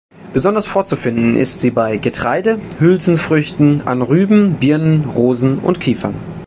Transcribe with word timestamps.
Besonders 0.33 0.65
vorzufinden 0.65 1.35
ist 1.35 1.59
sie 1.59 1.69
bei 1.69 1.97
Getreide, 1.97 2.59
Hülsenfrüchten, 2.79 3.85
an 3.85 4.01
Rüben, 4.01 4.55
Birnen, 4.55 5.03
Rosen 5.05 5.59
und 5.59 5.79
Kiefern. 5.79 6.15